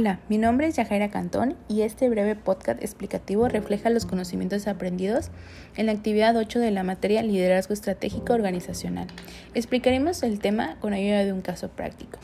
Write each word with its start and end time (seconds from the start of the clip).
Hola, 0.00 0.18
mi 0.30 0.38
nombre 0.38 0.66
es 0.66 0.76
Yajaira 0.76 1.10
Cantón 1.10 1.56
y 1.68 1.82
este 1.82 2.08
breve 2.08 2.34
podcast 2.34 2.82
explicativo 2.82 3.48
refleja 3.48 3.90
los 3.90 4.06
conocimientos 4.06 4.66
aprendidos 4.66 5.28
en 5.76 5.84
la 5.84 5.92
actividad 5.92 6.34
8 6.34 6.58
de 6.58 6.70
la 6.70 6.82
materia 6.82 7.22
Liderazgo 7.22 7.74
Estratégico 7.74 8.32
Organizacional. 8.32 9.08
Explicaremos 9.52 10.22
el 10.22 10.38
tema 10.38 10.78
con 10.80 10.94
ayuda 10.94 11.22
de 11.26 11.34
un 11.34 11.42
caso 11.42 11.68
práctico. 11.68 12.18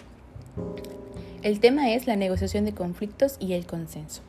El 1.42 1.60
tema 1.60 1.92
es 1.92 2.06
la 2.06 2.16
negociación 2.16 2.64
de 2.64 2.72
conflictos 2.72 3.36
y 3.40 3.52
el 3.52 3.66
consenso. 3.66 4.22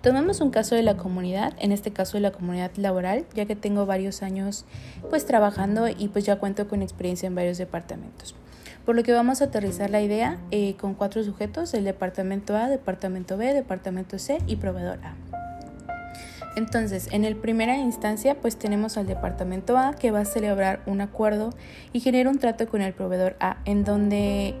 Tomamos 0.00 0.40
un 0.40 0.50
caso 0.50 0.74
de 0.74 0.82
la 0.82 0.96
comunidad, 0.96 1.52
en 1.60 1.70
este 1.70 1.92
caso 1.92 2.16
de 2.16 2.22
la 2.22 2.32
comunidad 2.32 2.72
laboral, 2.74 3.24
ya 3.34 3.46
que 3.46 3.54
tengo 3.54 3.86
varios 3.86 4.20
años 4.24 4.64
pues 5.10 5.26
trabajando 5.26 5.86
y 5.86 6.08
pues 6.08 6.24
ya 6.24 6.40
cuento 6.40 6.66
con 6.66 6.82
experiencia 6.82 7.28
en 7.28 7.36
varios 7.36 7.56
departamentos 7.56 8.34
por 8.84 8.96
lo 8.96 9.02
que 9.02 9.12
vamos 9.12 9.40
a 9.40 9.46
aterrizar 9.46 9.90
la 9.90 10.02
idea 10.02 10.38
eh, 10.50 10.74
con 10.76 10.94
cuatro 10.94 11.22
sujetos, 11.24 11.74
el 11.74 11.84
departamento 11.84 12.56
A, 12.56 12.68
departamento 12.68 13.36
B, 13.36 13.52
departamento 13.54 14.18
C 14.18 14.38
y 14.46 14.56
proveedor 14.56 14.98
A. 15.02 15.14
Entonces, 16.56 17.08
en 17.10 17.24
el 17.24 17.34
primera 17.34 17.76
instancia, 17.76 18.36
pues 18.40 18.56
tenemos 18.56 18.96
al 18.96 19.06
departamento 19.06 19.76
A 19.76 19.94
que 19.94 20.10
va 20.10 20.20
a 20.20 20.24
celebrar 20.24 20.82
un 20.86 21.00
acuerdo 21.00 21.50
y 21.92 22.00
genera 22.00 22.30
un 22.30 22.38
trato 22.38 22.68
con 22.68 22.80
el 22.80 22.92
proveedor 22.92 23.36
A, 23.40 23.58
en 23.64 23.84
donde 23.84 24.54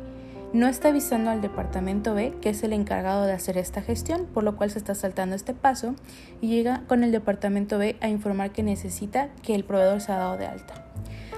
no 0.52 0.68
está 0.68 0.88
avisando 0.88 1.30
al 1.30 1.40
departamento 1.40 2.14
B, 2.14 2.32
que 2.40 2.50
es 2.50 2.62
el 2.62 2.72
encargado 2.72 3.26
de 3.26 3.32
hacer 3.32 3.58
esta 3.58 3.82
gestión, 3.82 4.26
por 4.26 4.44
lo 4.44 4.56
cual 4.56 4.70
se 4.70 4.78
está 4.78 4.94
saltando 4.94 5.36
este 5.36 5.52
paso 5.52 5.94
y 6.40 6.48
llega 6.48 6.82
con 6.86 7.04
el 7.04 7.12
departamento 7.12 7.78
B 7.78 7.96
a 8.00 8.08
informar 8.08 8.52
que 8.52 8.62
necesita 8.62 9.28
que 9.42 9.54
el 9.54 9.64
proveedor 9.64 10.00
se 10.00 10.12
ha 10.12 10.16
dado 10.16 10.36
de 10.36 10.46
alta. 10.46 10.84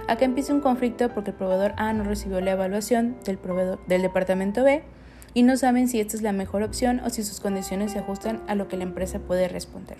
Acá 0.08 0.24
empieza 0.24 0.54
un 0.54 0.60
conflicto 0.60 1.08
porque 1.08 1.30
el 1.30 1.36
proveedor 1.36 1.74
A 1.76 1.92
no 1.92 2.04
recibió 2.04 2.40
la 2.40 2.52
evaluación 2.52 3.16
del, 3.24 3.38
proveedor, 3.38 3.84
del 3.86 4.02
departamento 4.02 4.62
B 4.62 4.84
y 5.34 5.42
no 5.42 5.56
saben 5.56 5.88
si 5.88 6.00
esta 6.00 6.16
es 6.16 6.22
la 6.22 6.32
mejor 6.32 6.62
opción 6.62 7.00
o 7.04 7.10
si 7.10 7.24
sus 7.24 7.40
condiciones 7.40 7.92
se 7.92 7.98
ajustan 7.98 8.40
a 8.46 8.54
lo 8.54 8.68
que 8.68 8.76
la 8.76 8.84
empresa 8.84 9.18
puede 9.18 9.48
responder. 9.48 9.98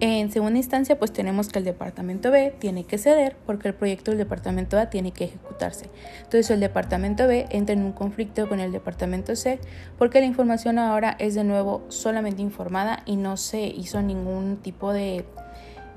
En 0.00 0.30
segunda 0.30 0.58
instancia, 0.58 0.96
pues 0.96 1.12
tenemos 1.12 1.48
que 1.48 1.58
el 1.58 1.64
departamento 1.64 2.30
B 2.30 2.54
tiene 2.58 2.84
que 2.84 2.98
ceder 2.98 3.36
porque 3.44 3.68
el 3.68 3.74
proyecto 3.74 4.12
del 4.12 4.18
departamento 4.18 4.78
A 4.78 4.90
tiene 4.90 5.10
que 5.10 5.24
ejecutarse. 5.24 5.90
Entonces 6.18 6.50
el 6.50 6.60
departamento 6.60 7.26
B 7.26 7.46
entra 7.50 7.72
en 7.72 7.82
un 7.82 7.92
conflicto 7.92 8.48
con 8.48 8.60
el 8.60 8.70
departamento 8.70 9.34
C 9.34 9.58
porque 9.98 10.20
la 10.20 10.26
información 10.26 10.78
ahora 10.78 11.16
es 11.18 11.34
de 11.34 11.42
nuevo 11.42 11.84
solamente 11.88 12.40
informada 12.40 13.02
y 13.06 13.16
no 13.16 13.36
se 13.36 13.66
hizo 13.66 14.00
ningún 14.00 14.58
tipo 14.58 14.92
de 14.92 15.24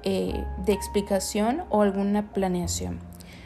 eh, 0.03 0.43
de 0.65 0.73
explicación 0.73 1.63
o 1.69 1.81
alguna 1.81 2.31
planeación. 2.33 2.99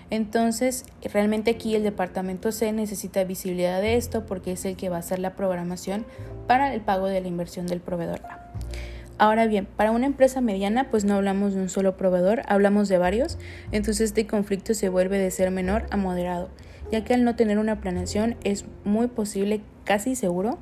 Entonces, 0.09 0.86
realmente 1.12 1.52
aquí 1.52 1.75
el 1.75 1.84
departamento 1.84 2.52
C 2.52 2.72
necesita 2.72 3.23
visibilidad 3.23 3.81
de 3.81 3.95
esto 3.95 4.25
porque 4.25 4.52
es 4.52 4.64
el 4.66 4.75
que 4.75 4.89
va 4.89 4.97
a 4.97 5.00
hacer 5.00 5.20
la 5.20 5.36
programación 5.36 6.06
para 6.47 6.73
el 6.73 6.81
pago 6.81 7.08
de 7.08 7.22
la 7.22 7.28
inversión 7.28 7.66
del 7.66 7.81
proveedor 7.81 8.22
A. 8.25 8.52
Ahora 9.17 9.47
bien, 9.47 9.66
para 9.66 9.92
una 9.92 10.06
empresa 10.06 10.42
mediana, 10.42 10.89
pues 10.92 11.06
no 11.06 11.16
hablamos 11.16 11.53
de 11.53 11.62
un 11.62 11.70
solo 11.70 11.95
proveedor, 11.95 12.42
hablamos 12.47 12.90
de 12.90 12.97
varios, 12.97 13.38
entonces 13.72 14.09
este 14.09 14.28
conflicto 14.28 14.73
se 14.73 14.90
vuelve 14.90 15.17
de 15.17 15.31
ser 15.31 15.52
menor 15.52 15.86
a 15.90 15.97
moderado, 15.97 16.50
ya 16.92 17.03
que 17.06 17.14
al 17.14 17.23
no 17.23 17.36
tener 17.36 17.58
una 17.58 17.80
planeación 17.80 18.36
es 18.44 18.66
muy 18.84 19.08
posible, 19.08 19.62
casi 19.86 20.16
seguro, 20.16 20.59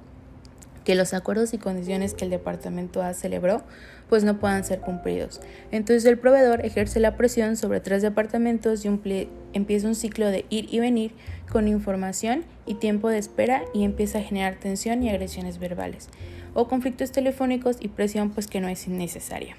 que 0.84 0.96
los 0.96 1.14
acuerdos 1.14 1.54
y 1.54 1.58
condiciones 1.58 2.14
que 2.14 2.26
el 2.26 2.32
departamento 2.32 3.02
A 3.02 3.14
celebró 3.14 3.64
pues 4.10 4.24
no 4.24 4.40
puedan 4.40 4.64
ser 4.64 4.80
cumplidos. 4.80 5.42
Entonces 5.72 6.06
el 6.06 6.20
proveedor 6.20 6.66
ejerce 6.66 7.00
la 7.00 7.18
presión 7.18 7.58
sobre 7.58 7.80
tres 7.80 8.02
departamentos 8.02 8.86
y 8.86 9.28
empieza 9.54 9.88
un 9.88 9.96
ciclo 9.96 10.28
de 10.28 10.46
ir 10.50 10.74
y 10.74 10.80
venir 10.80 11.14
con 11.52 11.68
información 11.68 12.44
y 12.66 12.76
tiempo 12.76 13.10
de 13.10 13.18
espera 13.18 13.64
y 13.74 13.84
empieza 13.84 14.20
a 14.20 14.22
generar 14.22 14.60
tensión 14.60 15.04
y 15.04 15.10
agresiones 15.10 15.58
verbales 15.58 16.10
o 16.54 16.68
conflictos 16.68 17.12
telefónicos 17.12 17.78
y 17.80 17.88
presión 17.88 18.30
pues 18.30 18.48
que 18.48 18.62
no 18.62 18.68
es 18.68 18.88
innecesaria. 18.88 19.56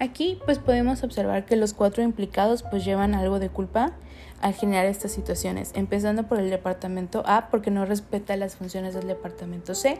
Aquí 0.00 0.38
pues 0.44 0.58
podemos 0.58 1.02
observar 1.02 1.44
que 1.44 1.56
los 1.56 1.74
cuatro 1.74 2.04
implicados 2.04 2.62
pues 2.62 2.84
llevan 2.84 3.14
algo 3.14 3.40
de 3.40 3.48
culpa 3.48 3.92
al 4.40 4.54
generar 4.54 4.86
estas 4.86 5.10
situaciones, 5.10 5.72
empezando 5.74 6.28
por 6.28 6.38
el 6.38 6.50
departamento 6.50 7.24
A 7.26 7.48
porque 7.50 7.72
no 7.72 7.84
respeta 7.84 8.36
las 8.36 8.54
funciones 8.54 8.94
del 8.94 9.08
departamento 9.08 9.74
C, 9.74 9.98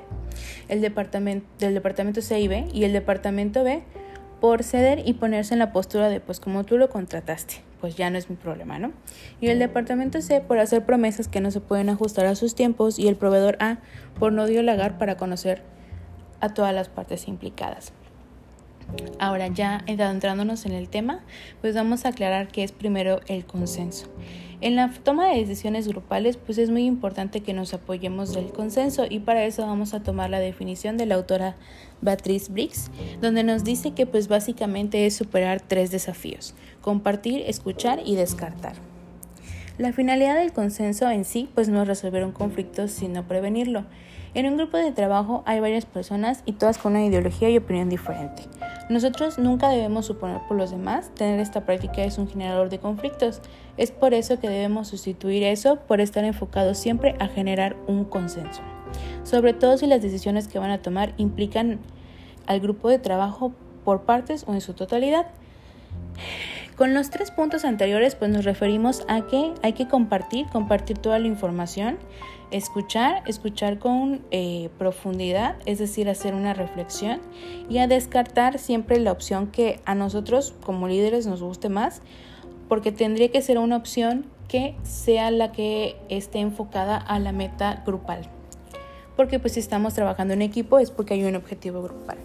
el 0.68 0.80
departamento 0.80 1.46
del 1.58 1.74
departamento 1.74 2.22
C 2.22 2.38
y 2.38 2.46
B 2.46 2.68
y 2.72 2.84
el 2.84 2.92
departamento 2.92 3.64
B 3.64 3.82
por 4.40 4.62
ceder 4.62 5.02
y 5.04 5.14
ponerse 5.14 5.54
en 5.54 5.58
la 5.58 5.72
postura 5.72 6.08
de 6.08 6.20
pues 6.20 6.38
como 6.38 6.62
tú 6.62 6.78
lo 6.78 6.88
contrataste, 6.90 7.56
pues 7.80 7.96
ya 7.96 8.08
no 8.10 8.18
es 8.18 8.30
mi 8.30 8.36
problema, 8.36 8.78
¿no? 8.78 8.92
Y 9.40 9.48
el 9.48 9.58
departamento 9.58 10.22
C 10.22 10.40
por 10.40 10.60
hacer 10.60 10.84
promesas 10.84 11.26
que 11.26 11.40
no 11.40 11.50
se 11.50 11.60
pueden 11.60 11.88
ajustar 11.88 12.26
a 12.26 12.36
sus 12.36 12.54
tiempos 12.54 13.00
y 13.00 13.08
el 13.08 13.16
proveedor 13.16 13.56
A 13.58 13.78
por 14.20 14.32
no 14.32 14.46
dialogar 14.46 14.96
para 14.98 15.16
conocer 15.16 15.62
a 16.40 16.50
todas 16.50 16.72
las 16.72 16.88
partes 16.88 17.26
implicadas. 17.26 17.92
Ahora 19.18 19.48
ya 19.48 19.84
entrándonos 19.86 20.64
en 20.66 20.72
el 20.72 20.88
tema, 20.88 21.20
pues 21.60 21.74
vamos 21.74 22.04
a 22.04 22.10
aclarar 22.10 22.48
qué 22.48 22.64
es 22.64 22.72
primero 22.72 23.20
el 23.26 23.44
consenso. 23.44 24.06
En 24.60 24.74
la 24.74 24.90
toma 24.90 25.28
de 25.28 25.38
decisiones 25.38 25.86
grupales, 25.86 26.36
pues 26.36 26.58
es 26.58 26.70
muy 26.70 26.84
importante 26.84 27.42
que 27.42 27.52
nos 27.52 27.74
apoyemos 27.74 28.34
del 28.34 28.50
consenso 28.50 29.06
y 29.08 29.20
para 29.20 29.44
eso 29.44 29.64
vamos 29.64 29.94
a 29.94 30.02
tomar 30.02 30.30
la 30.30 30.40
definición 30.40 30.96
de 30.96 31.06
la 31.06 31.14
autora 31.14 31.54
Beatriz 32.00 32.48
Briggs, 32.48 32.90
donde 33.20 33.44
nos 33.44 33.62
dice 33.62 33.92
que 33.92 34.06
pues 34.06 34.26
básicamente 34.26 35.06
es 35.06 35.14
superar 35.14 35.60
tres 35.60 35.92
desafíos, 35.92 36.54
compartir, 36.80 37.44
escuchar 37.46 38.00
y 38.04 38.16
descartar. 38.16 38.74
La 39.78 39.92
finalidad 39.92 40.36
del 40.36 40.52
consenso 40.52 41.08
en 41.08 41.24
sí 41.24 41.48
pues 41.54 41.68
no 41.68 41.82
es 41.82 41.86
resolver 41.86 42.24
un 42.24 42.32
conflicto, 42.32 42.88
sino 42.88 43.28
prevenirlo. 43.28 43.84
En 44.34 44.46
un 44.46 44.56
grupo 44.56 44.76
de 44.76 44.90
trabajo 44.90 45.44
hay 45.46 45.60
varias 45.60 45.86
personas 45.86 46.42
y 46.46 46.52
todas 46.52 46.78
con 46.78 46.92
una 46.92 47.04
ideología 47.04 47.48
y 47.48 47.58
opinión 47.58 47.88
diferente. 47.88 48.42
Nosotros 48.88 49.38
nunca 49.38 49.68
debemos 49.68 50.06
suponer 50.06 50.40
por 50.48 50.56
los 50.56 50.70
demás, 50.70 51.10
tener 51.14 51.40
esta 51.40 51.66
práctica 51.66 52.02
es 52.04 52.16
un 52.16 52.26
generador 52.26 52.70
de 52.70 52.78
conflictos. 52.78 53.42
Es 53.76 53.90
por 53.90 54.14
eso 54.14 54.40
que 54.40 54.48
debemos 54.48 54.88
sustituir 54.88 55.42
eso 55.42 55.76
por 55.80 56.00
estar 56.00 56.24
enfocados 56.24 56.78
siempre 56.78 57.14
a 57.20 57.28
generar 57.28 57.76
un 57.86 58.04
consenso. 58.04 58.62
Sobre 59.24 59.52
todo 59.52 59.76
si 59.76 59.86
las 59.86 60.00
decisiones 60.00 60.48
que 60.48 60.58
van 60.58 60.70
a 60.70 60.80
tomar 60.80 61.12
implican 61.18 61.80
al 62.46 62.60
grupo 62.60 62.88
de 62.88 62.98
trabajo 62.98 63.52
por 63.84 64.02
partes 64.02 64.44
o 64.46 64.54
en 64.54 64.62
su 64.62 64.72
totalidad. 64.72 65.26
Con 66.78 66.94
los 66.94 67.10
tres 67.10 67.32
puntos 67.32 67.64
anteriores, 67.64 68.14
pues 68.14 68.30
nos 68.30 68.44
referimos 68.44 69.02
a 69.08 69.26
que 69.26 69.52
hay 69.64 69.72
que 69.72 69.88
compartir, 69.88 70.46
compartir 70.46 70.96
toda 70.96 71.18
la 71.18 71.26
información, 71.26 71.98
escuchar, 72.52 73.24
escuchar 73.26 73.80
con 73.80 74.22
eh, 74.30 74.70
profundidad, 74.78 75.56
es 75.66 75.80
decir, 75.80 76.08
hacer 76.08 76.36
una 76.36 76.54
reflexión 76.54 77.20
y 77.68 77.78
a 77.78 77.88
descartar 77.88 78.60
siempre 78.60 79.00
la 79.00 79.10
opción 79.10 79.48
que 79.48 79.80
a 79.86 79.96
nosotros 79.96 80.54
como 80.62 80.86
líderes 80.86 81.26
nos 81.26 81.42
guste 81.42 81.68
más, 81.68 82.00
porque 82.68 82.92
tendría 82.92 83.32
que 83.32 83.42
ser 83.42 83.58
una 83.58 83.76
opción 83.76 84.26
que 84.46 84.76
sea 84.84 85.32
la 85.32 85.50
que 85.50 85.96
esté 86.08 86.38
enfocada 86.38 86.96
a 86.96 87.18
la 87.18 87.32
meta 87.32 87.82
grupal. 87.84 88.30
Porque 89.16 89.40
pues 89.40 89.54
si 89.54 89.58
estamos 89.58 89.94
trabajando 89.94 90.32
en 90.32 90.42
equipo 90.42 90.78
es 90.78 90.92
porque 90.92 91.14
hay 91.14 91.24
un 91.24 91.34
objetivo 91.34 91.82
grupal. 91.82 92.18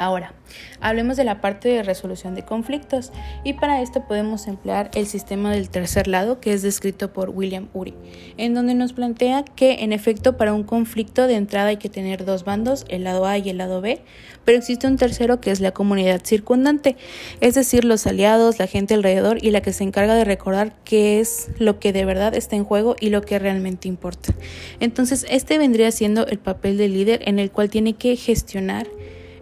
Ahora, 0.00 0.32
hablemos 0.80 1.16
de 1.16 1.24
la 1.24 1.40
parte 1.40 1.68
de 1.68 1.82
resolución 1.82 2.36
de 2.36 2.44
conflictos 2.44 3.10
y 3.42 3.54
para 3.54 3.82
esto 3.82 4.06
podemos 4.06 4.46
emplear 4.46 4.92
el 4.94 5.06
sistema 5.06 5.50
del 5.50 5.70
tercer 5.70 6.06
lado 6.06 6.38
que 6.38 6.52
es 6.52 6.62
descrito 6.62 7.12
por 7.12 7.30
William 7.30 7.68
Uri, 7.74 7.94
en 8.36 8.54
donde 8.54 8.74
nos 8.74 8.92
plantea 8.92 9.44
que 9.44 9.82
en 9.82 9.92
efecto 9.92 10.36
para 10.36 10.54
un 10.54 10.62
conflicto 10.62 11.26
de 11.26 11.34
entrada 11.34 11.70
hay 11.70 11.78
que 11.78 11.88
tener 11.88 12.24
dos 12.24 12.44
bandos, 12.44 12.84
el 12.88 13.02
lado 13.02 13.26
A 13.26 13.38
y 13.38 13.50
el 13.50 13.58
lado 13.58 13.80
B, 13.80 14.00
pero 14.44 14.56
existe 14.56 14.86
un 14.86 14.98
tercero 14.98 15.40
que 15.40 15.50
es 15.50 15.58
la 15.58 15.72
comunidad 15.72 16.20
circundante, 16.24 16.96
es 17.40 17.56
decir, 17.56 17.84
los 17.84 18.06
aliados, 18.06 18.60
la 18.60 18.68
gente 18.68 18.94
alrededor 18.94 19.44
y 19.44 19.50
la 19.50 19.62
que 19.62 19.72
se 19.72 19.82
encarga 19.82 20.14
de 20.14 20.24
recordar 20.24 20.76
qué 20.84 21.18
es 21.18 21.50
lo 21.58 21.80
que 21.80 21.92
de 21.92 22.04
verdad 22.04 22.36
está 22.36 22.54
en 22.54 22.62
juego 22.62 22.94
y 23.00 23.10
lo 23.10 23.22
que 23.22 23.40
realmente 23.40 23.88
importa. 23.88 24.32
Entonces, 24.78 25.26
este 25.28 25.58
vendría 25.58 25.90
siendo 25.90 26.24
el 26.28 26.38
papel 26.38 26.78
del 26.78 26.92
líder 26.92 27.22
en 27.24 27.40
el 27.40 27.50
cual 27.50 27.68
tiene 27.68 27.94
que 27.94 28.14
gestionar 28.14 28.86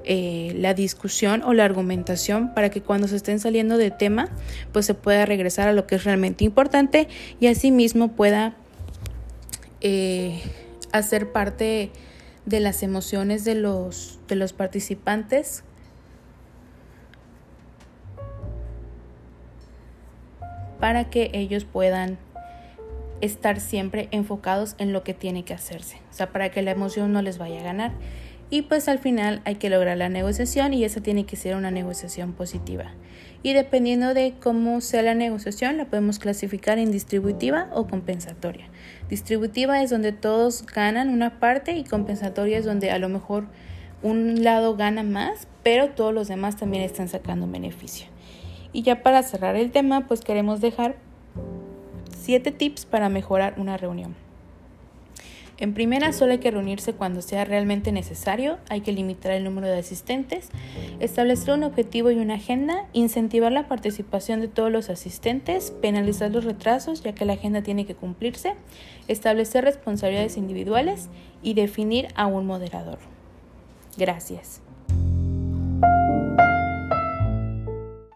eh, 0.08 0.52
la 0.56 0.72
discusión 0.72 1.42
o 1.42 1.52
la 1.52 1.64
argumentación 1.64 2.54
para 2.54 2.70
que 2.70 2.80
cuando 2.80 3.08
se 3.08 3.16
estén 3.16 3.40
saliendo 3.40 3.76
de 3.76 3.90
tema, 3.90 4.28
pues 4.72 4.86
se 4.86 4.94
pueda 4.94 5.26
regresar 5.26 5.66
a 5.66 5.72
lo 5.72 5.88
que 5.88 5.96
es 5.96 6.04
realmente 6.04 6.44
importante 6.44 7.08
y 7.40 7.48
asimismo 7.48 8.12
pueda 8.12 8.54
eh, 9.80 10.40
hacer 10.92 11.32
parte 11.32 11.90
de 12.44 12.60
las 12.60 12.84
emociones 12.84 13.44
de 13.44 13.56
los, 13.56 14.20
de 14.28 14.36
los 14.36 14.52
participantes 14.52 15.64
para 20.78 21.10
que 21.10 21.30
ellos 21.32 21.64
puedan 21.64 22.16
estar 23.20 23.58
siempre 23.58 24.08
enfocados 24.12 24.76
en 24.78 24.92
lo 24.92 25.02
que 25.02 25.14
tiene 25.14 25.44
que 25.44 25.54
hacerse, 25.54 25.96
o 26.10 26.14
sea, 26.14 26.30
para 26.30 26.50
que 26.50 26.62
la 26.62 26.70
emoción 26.70 27.12
no 27.12 27.22
les 27.22 27.38
vaya 27.38 27.60
a 27.60 27.64
ganar. 27.64 27.92
Y 28.48 28.62
pues 28.62 28.88
al 28.88 28.98
final 28.98 29.40
hay 29.44 29.56
que 29.56 29.70
lograr 29.70 29.96
la 29.96 30.08
negociación 30.08 30.72
y 30.74 30.84
esa 30.84 31.00
tiene 31.00 31.26
que 31.26 31.36
ser 31.36 31.56
una 31.56 31.70
negociación 31.70 32.32
positiva. 32.32 32.92
Y 33.42 33.52
dependiendo 33.52 34.14
de 34.14 34.34
cómo 34.42 34.80
sea 34.80 35.02
la 35.02 35.14
negociación, 35.14 35.76
la 35.76 35.86
podemos 35.86 36.18
clasificar 36.18 36.78
en 36.78 36.90
distributiva 36.90 37.68
o 37.72 37.86
compensatoria. 37.86 38.66
Distributiva 39.08 39.82
es 39.82 39.90
donde 39.90 40.12
todos 40.12 40.64
ganan 40.66 41.10
una 41.10 41.38
parte 41.38 41.72
y 41.72 41.84
compensatoria 41.84 42.58
es 42.58 42.64
donde 42.64 42.90
a 42.90 42.98
lo 42.98 43.08
mejor 43.08 43.46
un 44.02 44.42
lado 44.42 44.76
gana 44.76 45.02
más, 45.02 45.48
pero 45.62 45.90
todos 45.90 46.12
los 46.12 46.28
demás 46.28 46.56
también 46.56 46.82
están 46.82 47.08
sacando 47.08 47.46
beneficio. 47.46 48.06
Y 48.72 48.82
ya 48.82 49.02
para 49.02 49.22
cerrar 49.22 49.56
el 49.56 49.70
tema, 49.70 50.06
pues 50.06 50.20
queremos 50.20 50.60
dejar 50.60 50.96
7 52.20 52.50
tips 52.52 52.84
para 52.86 53.08
mejorar 53.08 53.54
una 53.58 53.76
reunión. 53.76 54.25
En 55.58 55.72
primera, 55.72 56.12
solo 56.12 56.32
hay 56.32 56.38
que 56.38 56.50
reunirse 56.50 56.92
cuando 56.92 57.22
sea 57.22 57.46
realmente 57.46 57.90
necesario, 57.90 58.58
hay 58.68 58.82
que 58.82 58.92
limitar 58.92 59.32
el 59.32 59.42
número 59.42 59.68
de 59.68 59.78
asistentes, 59.78 60.50
establecer 61.00 61.54
un 61.54 61.64
objetivo 61.64 62.10
y 62.10 62.16
una 62.16 62.34
agenda, 62.34 62.86
incentivar 62.92 63.52
la 63.52 63.66
participación 63.66 64.42
de 64.42 64.48
todos 64.48 64.70
los 64.70 64.90
asistentes, 64.90 65.70
penalizar 65.70 66.30
los 66.30 66.44
retrasos 66.44 67.02
ya 67.02 67.14
que 67.14 67.24
la 67.24 67.34
agenda 67.34 67.62
tiene 67.62 67.86
que 67.86 67.94
cumplirse, 67.94 68.52
establecer 69.08 69.64
responsabilidades 69.64 70.36
individuales 70.36 71.08
y 71.42 71.54
definir 71.54 72.08
a 72.16 72.26
un 72.26 72.46
moderador. 72.46 72.98
Gracias. 73.96 74.60